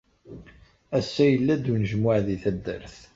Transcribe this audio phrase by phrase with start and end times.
[0.97, 2.95] Ass-a yella-d unejmuɛ di taddart.